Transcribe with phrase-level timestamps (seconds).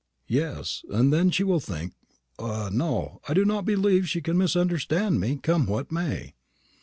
[0.27, 1.93] "Yes; and then she will think
[2.39, 6.33] ah, no; I do not believe she can misunderstand me, come what may."